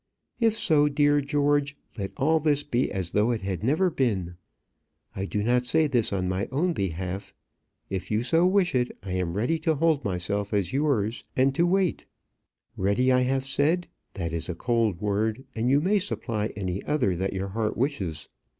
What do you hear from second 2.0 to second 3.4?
all this be as though